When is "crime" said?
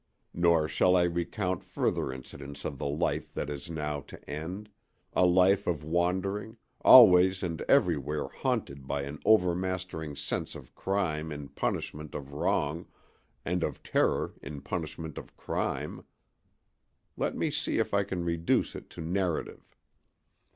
10.73-11.31, 15.37-16.03